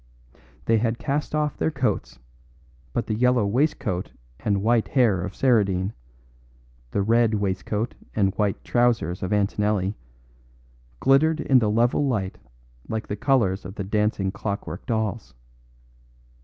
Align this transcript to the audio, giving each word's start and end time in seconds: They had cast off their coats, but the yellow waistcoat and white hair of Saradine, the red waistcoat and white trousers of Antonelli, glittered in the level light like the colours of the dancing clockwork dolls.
They 0.65 0.79
had 0.79 0.97
cast 0.97 1.35
off 1.35 1.55
their 1.57 1.69
coats, 1.69 2.17
but 2.91 3.05
the 3.05 3.13
yellow 3.13 3.45
waistcoat 3.45 4.11
and 4.39 4.63
white 4.63 4.87
hair 4.87 5.21
of 5.21 5.35
Saradine, 5.35 5.93
the 6.89 7.03
red 7.03 7.35
waistcoat 7.35 7.93
and 8.15 8.33
white 8.33 8.63
trousers 8.63 9.21
of 9.21 9.31
Antonelli, 9.31 9.93
glittered 10.99 11.39
in 11.39 11.59
the 11.59 11.69
level 11.69 12.07
light 12.07 12.39
like 12.89 13.05
the 13.09 13.15
colours 13.15 13.63
of 13.63 13.75
the 13.75 13.83
dancing 13.83 14.31
clockwork 14.31 14.87
dolls. 14.87 15.35